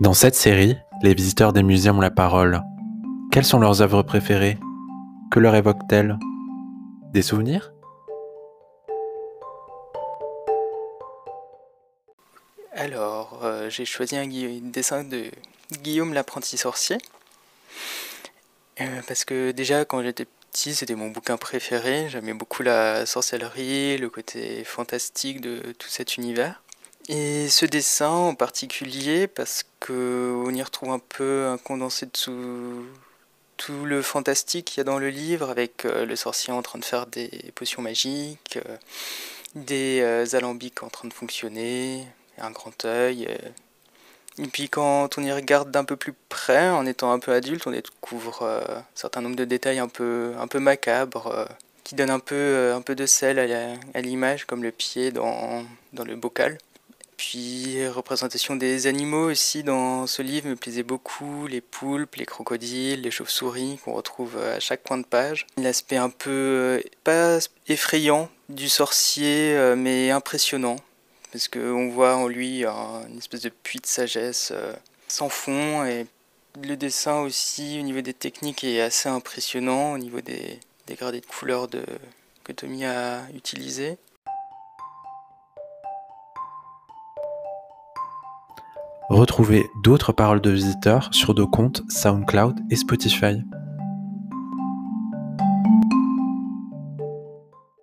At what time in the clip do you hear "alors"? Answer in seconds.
12.74-13.40